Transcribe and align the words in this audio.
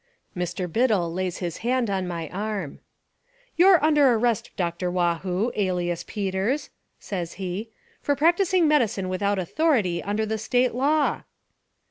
"Mr. 0.35 0.65
Biddle 0.67 1.13
lays 1.13 1.37
his 1.37 1.57
hand 1.57 1.87
on 1.87 2.07
my 2.07 2.27
arm." 2.29 2.79
'You're 3.55 3.83
under 3.83 4.13
arrest. 4.15 4.49
Dr. 4.57 4.89
Waugh 4.89 5.19
hoo, 5.19 5.51
alias 5.55 6.03
Peters,' 6.07 6.71
says 6.97 7.33
he, 7.33 7.69
'for 8.01 8.15
practising 8.15 8.67
medicine 8.67 9.09
with 9.09 9.21
out 9.21 9.37
authority 9.37 10.01
under 10.01 10.25
the 10.25 10.39
State 10.39 10.73
law.' 10.73 11.21